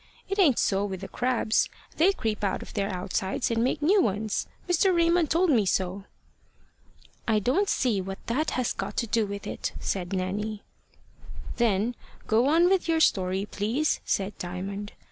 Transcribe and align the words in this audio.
It 0.27 0.39
ain't 0.39 0.57
so 0.57 0.83
with 0.83 1.01
the 1.01 1.07
crabs. 1.07 1.69
They 1.97 2.11
creep 2.11 2.43
out 2.43 2.63
of 2.63 2.73
their 2.73 2.89
outsides 2.89 3.51
and 3.51 3.63
make 3.63 3.83
new 3.83 4.01
ones. 4.01 4.47
Mr. 4.67 4.91
Raymond 4.95 5.29
told 5.29 5.51
me 5.51 5.63
so." 5.63 6.05
"I 7.27 7.37
don't 7.37 7.69
see 7.69 8.01
what 8.01 8.17
that 8.25 8.49
has 8.57 8.73
got 8.73 8.97
to 8.97 9.05
do 9.05 9.27
with 9.27 9.45
it," 9.45 9.73
said 9.79 10.11
Nanny. 10.11 10.63
"Then 11.57 11.93
go 12.25 12.47
on 12.47 12.67
with 12.67 12.87
your 12.87 12.99
story, 12.99 13.45
please," 13.45 13.99
said 14.03 14.35
Diamond. 14.39 14.93